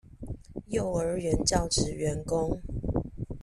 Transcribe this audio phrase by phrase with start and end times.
[0.65, 2.59] 幼兒園教職員工